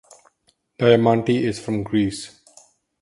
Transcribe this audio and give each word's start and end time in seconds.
Diamanti 0.79 1.41
is 1.43 1.59
from 1.59 1.83
Greece. 1.83 2.39